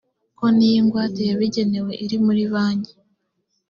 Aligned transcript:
konti 0.37 0.65
y 0.73 0.75
ingwate 0.79 1.21
yabigenewe 1.29 1.91
iri 2.03 2.17
muri 2.25 2.43
banki 2.53 2.93